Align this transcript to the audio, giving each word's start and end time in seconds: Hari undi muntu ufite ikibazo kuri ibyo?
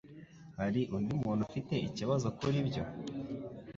Hari 0.57 0.81
undi 0.95 1.13
muntu 1.23 1.41
ufite 1.49 1.73
ikibazo 1.87 2.27
kuri 2.37 2.55
ibyo? 2.63 2.83